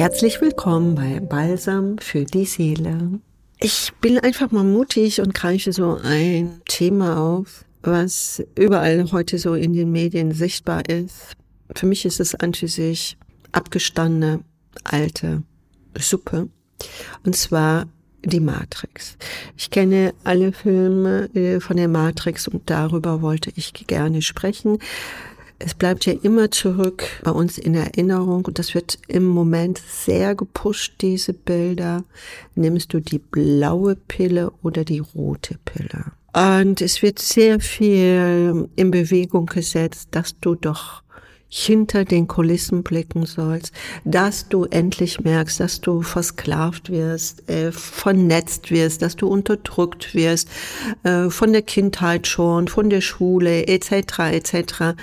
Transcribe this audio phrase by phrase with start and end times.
[0.00, 3.20] Herzlich willkommen bei Balsam für die Seele.
[3.60, 9.52] Ich bin einfach mal mutig und greife so ein Thema auf, was überall heute so
[9.52, 11.36] in den Medien sichtbar ist.
[11.76, 13.18] Für mich ist es an sich
[13.52, 14.40] abgestandene
[14.84, 15.42] alte
[15.98, 16.48] Suppe.
[17.26, 17.86] Und zwar
[18.24, 19.18] die Matrix.
[19.58, 24.78] Ich kenne alle Filme äh, von der Matrix und darüber wollte ich gerne sprechen.
[25.62, 30.34] Es bleibt ja immer zurück bei uns in Erinnerung und das wird im Moment sehr
[30.34, 32.02] gepusht, diese Bilder.
[32.54, 36.12] Nimmst du die blaue Pille oder die rote Pille?
[36.32, 41.02] Und es wird sehr viel in Bewegung gesetzt, dass du doch
[41.52, 43.72] hinter den Kulissen blicken sollst,
[44.04, 50.48] dass du endlich merkst, dass du versklavt wirst, äh, vernetzt wirst, dass du unterdrückt wirst,
[51.02, 54.30] äh, von der Kindheit schon, von der Schule etc.
[54.30, 54.94] etc.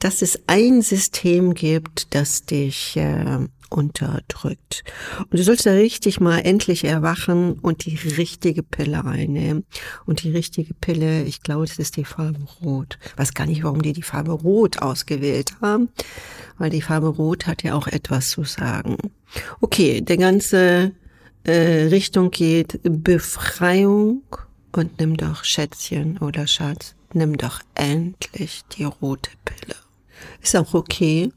[0.00, 4.84] Dass es ein System gibt, das dich äh, unterdrückt.
[5.18, 9.64] Und du sollst da richtig mal endlich erwachen und die richtige Pille einnehmen.
[10.06, 12.98] Und die richtige Pille, ich glaube, das ist die Farbe Rot.
[13.04, 15.88] Ich weiß gar nicht, warum die die Farbe Rot ausgewählt haben,
[16.58, 18.96] weil die Farbe Rot hat ja auch etwas zu sagen.
[19.60, 20.92] Okay, der ganze
[21.44, 24.22] äh, Richtung geht Befreiung
[24.72, 29.76] und nimm doch Schätzchen oder Schatz, nimm doch endlich die rote Pille.
[30.40, 31.32] Ist auch okay.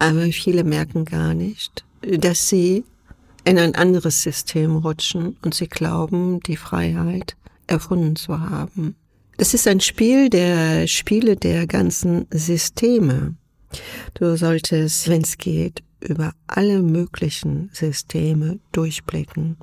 [0.00, 2.84] Aber viele merken gar nicht, dass sie
[3.44, 8.96] in ein anderes System rutschen und sie glauben, die Freiheit erfunden zu haben.
[9.36, 13.36] Das ist ein Spiel der Spiele der ganzen Systeme.
[14.14, 19.58] Du solltest, wenn es geht, über alle möglichen Systeme durchblicken.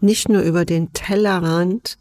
[0.00, 1.98] Nicht nur über den Tellerrand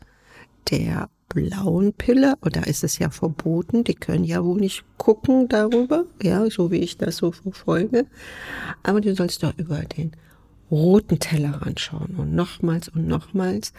[0.69, 6.05] der blauen Pille, oder ist es ja verboten, die können ja wohl nicht gucken darüber,
[6.21, 8.05] ja, so wie ich das so verfolge.
[8.83, 10.11] Aber du sollst doch über den
[10.71, 13.73] roten Teller anschauen und nochmals und nochmals.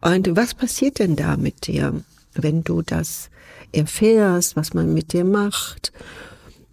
[0.00, 2.02] Und was passiert denn da mit dir,
[2.34, 3.30] wenn du das
[3.72, 5.92] erfährst, was man mit dir macht?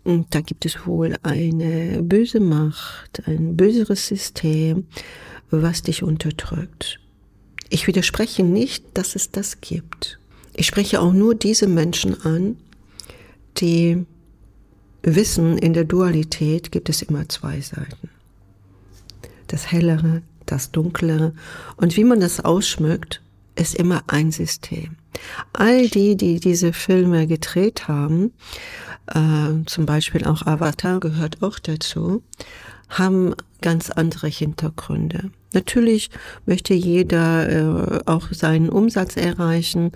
[0.04, 4.88] Und da gibt es wohl eine böse Macht, ein böseres System,
[5.50, 7.00] was dich unterdrückt.
[7.70, 10.20] Ich widerspreche nicht, dass es das gibt.
[10.58, 12.58] Ich spreche auch nur diese Menschen an,
[13.58, 14.06] die
[15.04, 18.10] wissen, in der Dualität gibt es immer zwei Seiten.
[19.48, 21.34] Das Hellere, das Dunklere.
[21.78, 23.22] Und wie man das ausschmückt,
[23.56, 24.98] ist immer ein System.
[25.54, 28.34] All die, die diese Filme gedreht haben,
[29.08, 32.24] äh, zum Beispiel auch Avatar gehört auch dazu,
[32.90, 35.32] haben ganz andere Hintergründe.
[35.54, 36.10] Natürlich
[36.46, 39.92] möchte jeder äh, auch seinen Umsatz erreichen.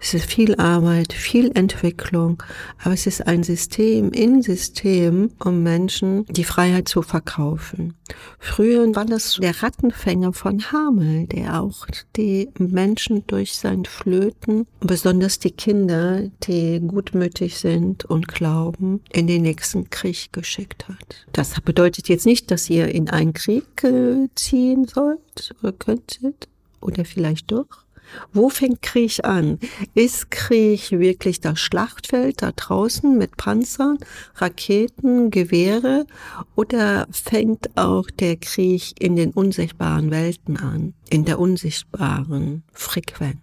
[0.00, 2.42] Es ist viel Arbeit, viel Entwicklung,
[2.82, 7.94] aber es ist ein System in System, um Menschen die Freiheit zu verkaufen.
[8.38, 11.86] Früher war das der Rattenfänger von Hamel, der auch
[12.16, 19.42] die Menschen durch sein Flöten, besonders die Kinder, die gutmütig sind und glauben, in den
[19.42, 21.26] nächsten Krieg geschickt hat.
[21.32, 26.48] Das bedeutet jetzt nicht, dass ihr in einen Krieg äh, ziehen sollt oder könntet
[26.80, 27.84] oder vielleicht doch.
[28.32, 29.58] Wo fängt Krieg an?
[29.94, 33.98] Ist Krieg wirklich das Schlachtfeld da draußen mit Panzern,
[34.36, 36.06] Raketen, Gewehre
[36.54, 43.40] oder fängt auch der Krieg in den unsichtbaren Welten an, in der unsichtbaren Frequenz,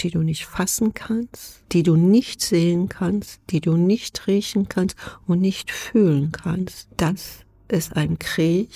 [0.00, 4.96] die du nicht fassen kannst, die du nicht sehen kannst, die du nicht riechen kannst
[5.26, 6.88] und nicht fühlen kannst?
[6.96, 8.70] Das ist ein Krieg,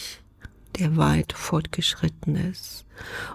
[0.78, 2.84] der weit fortgeschritten ist.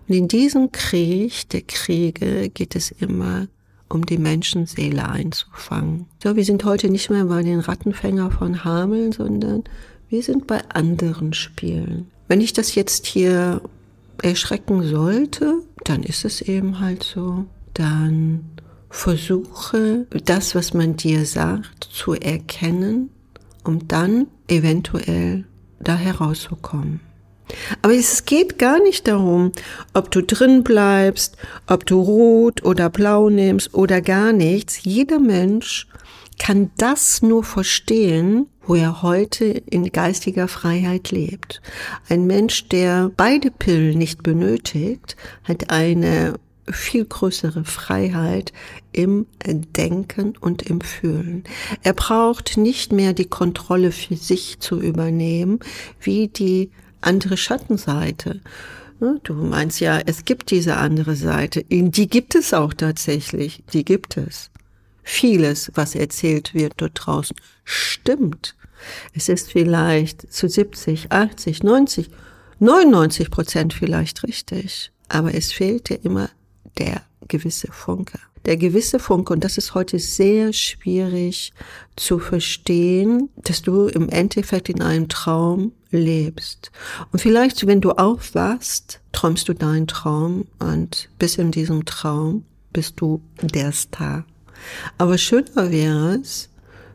[0.07, 3.47] Und in diesem Krieg der Kriege geht es immer
[3.89, 6.07] um die Menschenseele einzufangen.
[6.21, 9.63] So, wir sind heute nicht mehr bei den Rattenfänger von Hameln, sondern
[10.09, 12.07] wir sind bei anderen Spielen.
[12.27, 13.61] Wenn ich das jetzt hier
[14.21, 17.45] erschrecken sollte, dann ist es eben halt so.
[17.73, 18.43] Dann
[18.89, 23.09] versuche das, was man dir sagt, zu erkennen,
[23.63, 25.45] um dann eventuell
[25.79, 26.99] da herauszukommen.
[27.81, 29.51] Aber es geht gar nicht darum,
[29.93, 34.83] ob du drin bleibst, ob du rot oder blau nimmst oder gar nichts.
[34.83, 35.87] Jeder Mensch
[36.39, 41.61] kann das nur verstehen, wo er heute in geistiger Freiheit lebt.
[42.09, 46.35] Ein Mensch, der beide Pillen nicht benötigt, hat eine
[46.69, 48.51] viel größere Freiheit
[48.91, 51.45] im Denken und im Fühlen.
[51.81, 55.59] Er braucht nicht mehr die Kontrolle für sich zu übernehmen,
[56.01, 56.71] wie die
[57.01, 58.41] andere Schattenseite.
[58.99, 61.63] Ne, du meinst ja, es gibt diese andere Seite.
[61.63, 63.63] Die gibt es auch tatsächlich.
[63.73, 64.49] Die gibt es.
[65.03, 68.55] Vieles, was erzählt wird dort draußen, stimmt.
[69.13, 72.09] Es ist vielleicht zu 70, 80, 90
[72.59, 76.29] 99 Prozent vielleicht richtig, aber es fehlte immer
[76.79, 78.19] der gewisse Funke.
[78.45, 81.53] Der gewisse Funke, und das ist heute sehr schwierig
[81.95, 86.71] zu verstehen, dass du im Endeffekt in einem Traum lebst.
[87.11, 92.43] Und vielleicht, wenn du aufwachst, träumst du deinen Traum und bis in diesem Traum
[92.73, 94.25] bist du der Star.
[94.97, 96.49] Aber schöner wäre es,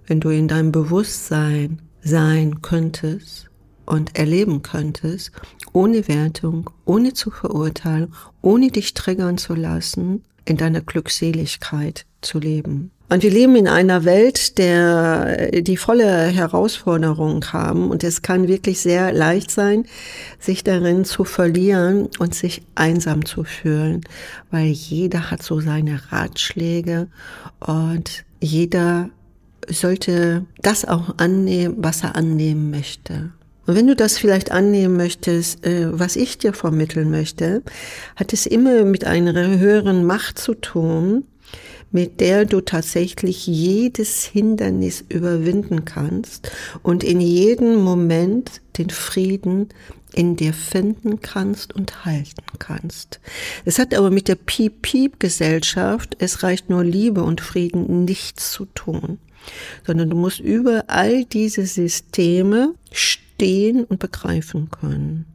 [0.06, 3.48] wenn du in deinem Bewusstsein sein könntest
[3.86, 5.32] und erleben könntest,
[5.72, 8.12] ohne Wertung, ohne zu verurteilen,
[8.42, 12.90] ohne dich triggern zu lassen, in deiner Glückseligkeit zu leben.
[13.12, 18.80] Und wir leben in einer Welt, der die volle Herausforderung haben und es kann wirklich
[18.80, 19.84] sehr leicht sein,
[20.38, 24.00] sich darin zu verlieren und sich einsam zu fühlen,
[24.50, 27.08] weil jeder hat so seine Ratschläge
[27.60, 29.10] und jeder
[29.68, 33.32] sollte das auch annehmen, was er annehmen möchte.
[33.66, 37.62] Und wenn du das vielleicht annehmen möchtest, äh, was ich dir vermitteln möchte,
[38.16, 41.24] hat es immer mit einer höheren Macht zu tun,
[41.92, 46.50] mit der du tatsächlich jedes Hindernis überwinden kannst
[46.82, 49.68] und in jedem Moment den Frieden
[50.14, 53.20] in dir finden kannst und halten kannst.
[53.64, 59.18] Es hat aber mit der Piep-Piep-Gesellschaft, es reicht nur Liebe und Frieden, nichts zu tun,
[59.86, 65.26] sondern du musst über all diese Systeme stehen und begreifen können,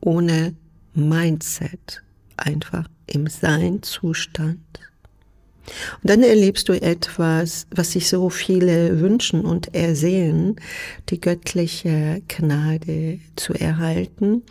[0.00, 0.54] ohne
[0.94, 2.02] Mindset,
[2.36, 4.58] einfach im Sein-Zustand.
[6.02, 10.56] Und dann erlebst du etwas, was sich so viele wünschen und ersehen,
[11.08, 14.42] die göttliche Gnade zu erhalten,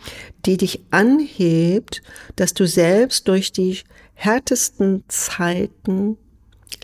[0.46, 2.02] die dich anhebt,
[2.36, 3.78] dass du selbst durch die
[4.14, 6.16] härtesten Zeiten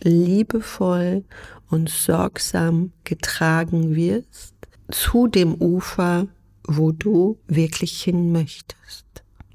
[0.02, 1.25] liebevoll
[1.70, 4.54] und sorgsam getragen wirst
[4.90, 6.28] zu dem Ufer,
[6.66, 9.04] wo du wirklich hin möchtest.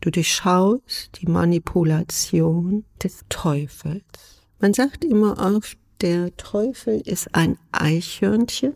[0.02, 4.39] Du durchschaust die Manipulation des Teufels.
[4.62, 8.74] Man sagt immer oft, der Teufel ist ein Eichhörnchen,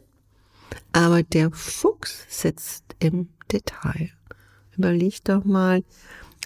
[0.94, 4.12] aber der Fuchs sitzt im Detail.
[4.78, 5.84] Überleg doch mal,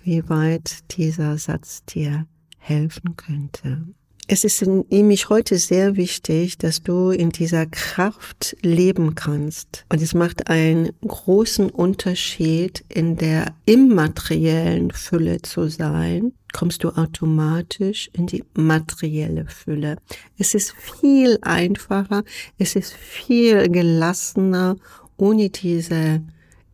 [0.03, 2.25] wie weit dieser Satz dir
[2.57, 3.85] helfen könnte.
[4.29, 9.85] Es ist nämlich heute sehr wichtig, dass du in dieser Kraft leben kannst.
[9.89, 16.33] Und es macht einen großen Unterschied, in der immateriellen Fülle zu sein.
[16.57, 19.97] Kommst du automatisch in die materielle Fülle.
[20.39, 22.23] Es ist viel einfacher,
[22.57, 24.75] es ist viel gelassener,
[25.17, 26.23] ohne diese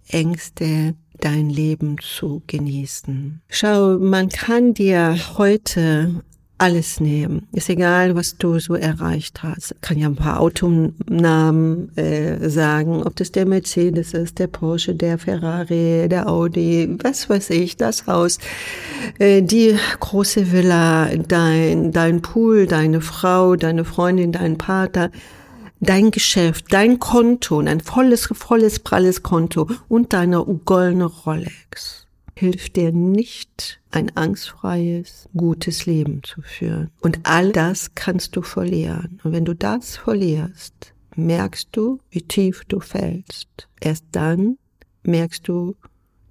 [0.07, 3.41] Ängste dein Leben zu genießen.
[3.49, 6.23] Schau, man kann dir heute
[6.63, 7.45] alles nehmen.
[7.51, 9.75] Ist egal, was du so erreicht hast.
[9.81, 15.17] Kann ja ein paar Autonamen äh, sagen, ob das der Mercedes ist, der Porsche, der
[15.17, 18.37] Ferrari, der Audi, was weiß ich, das Haus,
[19.19, 25.11] äh, die große Villa, dein, dein Pool, deine Frau, deine Freundin, dein Partner
[25.81, 32.91] dein Geschäft, dein Konto, ein volles, volles, pralles Konto und deine goldene Rolex hilft dir
[32.91, 36.89] nicht, ein angstfreies, gutes Leben zu führen.
[37.01, 39.19] Und all das kannst du verlieren.
[39.23, 43.67] Und wenn du das verlierst, merkst du, wie tief du fällst.
[43.79, 44.57] Erst dann
[45.03, 45.75] merkst du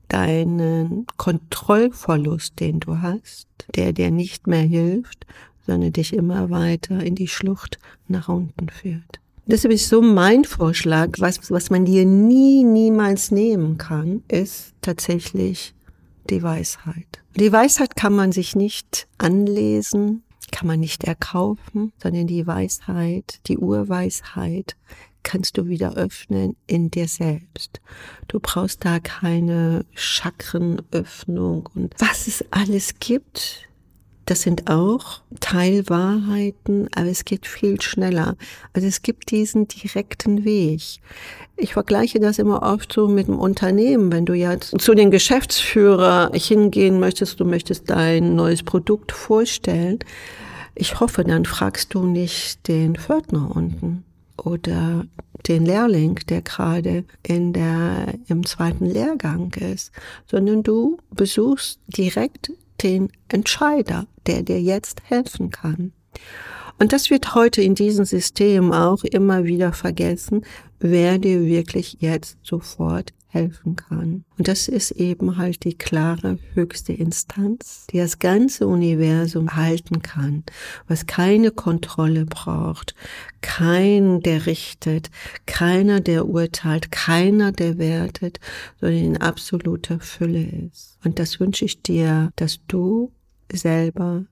[0.08, 5.26] deinen Kontrollverlust, den du hast, der dir nicht mehr hilft,
[5.66, 7.78] sondern dich immer weiter in die Schlucht
[8.08, 9.20] nach unten führt.
[9.46, 15.74] Deshalb ist so mein Vorschlag, was, was man dir nie, niemals nehmen kann, ist tatsächlich
[16.30, 17.22] die Weisheit.
[17.36, 23.58] Die Weisheit kann man sich nicht anlesen, kann man nicht erkaufen, sondern die Weisheit, die
[23.58, 24.76] Urweisheit
[25.22, 27.80] kannst du wieder öffnen in dir selbst.
[28.28, 33.68] Du brauchst da keine Chakrenöffnung und was es alles gibt,
[34.26, 38.36] das sind auch Teilwahrheiten, aber es geht viel schneller.
[38.72, 40.82] Also es gibt diesen direkten Weg.
[41.56, 44.12] Ich vergleiche das immer oft so mit dem Unternehmen.
[44.12, 49.98] Wenn du jetzt zu den Geschäftsführer hingehen möchtest, du möchtest dein neues Produkt vorstellen,
[50.74, 54.04] ich hoffe, dann fragst du nicht den Pförtner unten
[54.38, 55.04] oder
[55.46, 59.92] den Lehrling, der gerade in der, im zweiten Lehrgang ist,
[60.26, 65.92] sondern du besuchst direkt den Entscheider, der dir jetzt helfen kann.
[66.78, 70.44] Und das wird heute in diesem System auch immer wieder vergessen,
[70.80, 74.24] wer dir wirklich jetzt sofort helfen kann.
[74.36, 80.44] Und das ist eben halt die klare höchste Instanz, die das ganze Universum halten kann,
[80.86, 82.94] was keine Kontrolle braucht,
[83.40, 85.10] kein, der richtet,
[85.46, 88.38] keiner, der urteilt, keiner, der wertet,
[88.80, 90.98] sondern in absoluter Fülle ist.
[91.02, 93.12] Und das wünsche ich dir, dass du
[93.50, 94.26] selber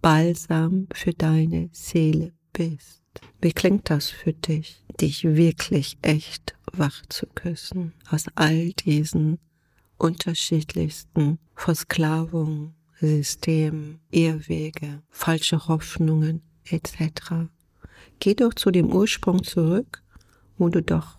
[0.00, 3.02] Balsam für deine Seele bist.
[3.40, 9.38] Wie klingt das für dich, dich wirklich echt wach zu küssen aus all diesen
[9.96, 17.50] unterschiedlichsten Versklavungen, Systemen, Irrwege, falsche Hoffnungen etc.
[18.18, 20.02] Geh doch zu dem Ursprung zurück,
[20.56, 21.18] wo du doch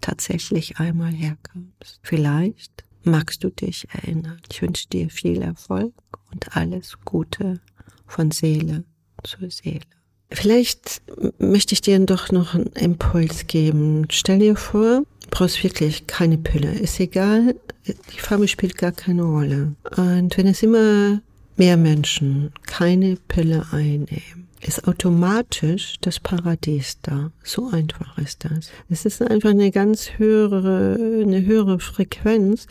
[0.00, 2.00] tatsächlich einmal herkommst.
[2.02, 4.40] Vielleicht magst du dich erinnern.
[4.50, 5.94] Ich wünsche dir viel Erfolg
[6.30, 7.60] und alles Gute
[8.06, 8.84] von Seele
[9.22, 9.99] zu Seele.
[10.32, 11.02] Vielleicht
[11.38, 14.06] möchte ich dir doch noch einen Impuls geben.
[14.10, 16.72] Stell dir vor, du brauchst wirklich keine Pille.
[16.72, 17.56] Ist egal,
[17.86, 19.74] die Farbe spielt gar keine Rolle.
[19.96, 21.20] Und wenn es immer
[21.56, 27.32] mehr Menschen keine Pille einnehmen, ist automatisch das Paradies da.
[27.42, 28.70] So einfach ist das.
[28.88, 32.66] Es ist einfach eine ganz höhere, eine höhere Frequenz,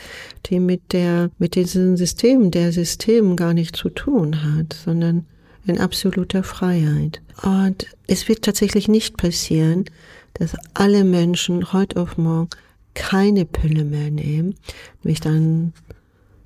[0.46, 5.26] die mit der, mit diesem System, der System gar nicht zu tun hat, sondern
[5.66, 7.22] in absoluter Freiheit.
[7.44, 9.86] Und es wird tatsächlich nicht passieren,
[10.34, 12.50] dass alle Menschen heute auf morgen
[12.94, 14.56] keine Pille mehr nehmen.
[15.04, 15.74] Nämlich dann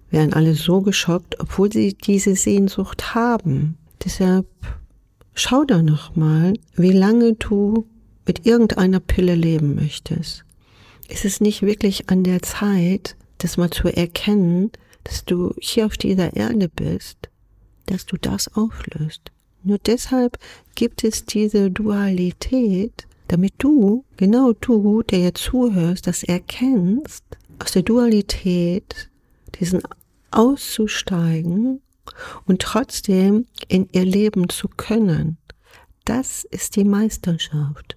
[0.10, 3.78] werden alle so geschockt, obwohl sie diese Sehnsucht haben.
[4.04, 4.46] Deshalb
[5.34, 7.88] schau da nochmal, wie lange du
[8.26, 10.46] mit irgendeiner Pille leben möchtest.
[11.10, 14.72] Ist es nicht wirklich an der Zeit, das mal zu erkennen,
[15.04, 17.30] dass du hier auf dieser Erde bist
[17.86, 19.32] dass du das auflöst.
[19.64, 20.38] Nur deshalb
[20.76, 27.24] gibt es diese Dualität, damit du, genau du, der jetzt zuhörst, das erkennst,
[27.60, 29.10] aus der Dualität
[29.60, 29.82] diesen
[30.32, 31.82] auszusteigen
[32.46, 35.38] und trotzdem in ihr leben zu können.
[36.06, 37.96] Das ist die Meisterschaft.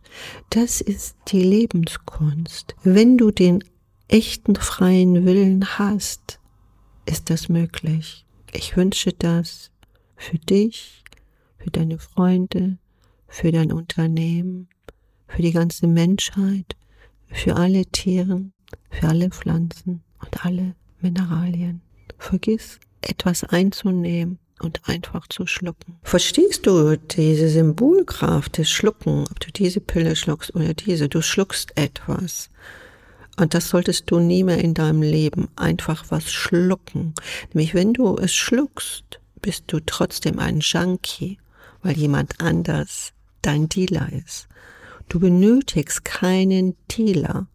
[0.50, 2.76] Das ist die Lebenskunst.
[2.84, 3.64] Wenn du den
[4.06, 6.38] echten freien Willen hast,
[7.04, 8.24] ist das möglich.
[8.52, 9.72] Ich wünsche das
[10.16, 11.04] für dich,
[11.58, 12.78] für deine Freunde,
[13.28, 14.68] für dein Unternehmen,
[15.28, 16.76] für die ganze Menschheit,
[17.28, 18.52] für alle Tieren,
[18.90, 21.82] für alle Pflanzen und alle Mineralien.
[22.18, 25.98] Vergiss etwas einzunehmen und einfach zu schlucken.
[26.02, 31.08] Verstehst du diese Symbolkraft des Schlucken, ob du diese Pille schluckst oder diese?
[31.08, 32.50] Du schluckst etwas.
[33.38, 37.14] Und das solltest du nie mehr in deinem Leben einfach was schlucken.
[37.52, 41.38] Nämlich wenn du es schluckst, bist du trotzdem ein Junkie,
[41.80, 43.12] weil jemand anders
[43.42, 44.48] dein Dealer ist.
[45.08, 47.46] Du benötigst keinen Dealer.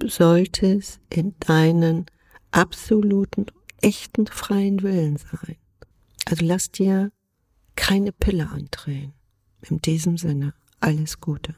[0.00, 2.06] Du solltest in deinen
[2.50, 3.46] absoluten,
[3.80, 5.54] echten freien Willen sein.
[6.28, 7.12] Also lass dir
[7.76, 9.12] keine Pille andrehen.
[9.70, 11.54] In diesem Sinne, alles Gute.